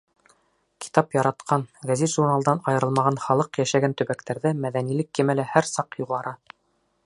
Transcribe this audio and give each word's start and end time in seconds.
Китап 0.85 1.11
яратҡан, 1.17 1.65
гәзит-журналдан 1.89 2.61
айырылмаған 2.71 3.21
халыҡ 3.27 3.61
йәшәгән 3.65 3.95
төбәктәрҙә 4.01 4.57
мәҙәнилек 4.65 5.15
кимәле 5.19 5.47
һәр 5.55 5.71
саҡ 5.77 6.03
юғары. 6.05 6.37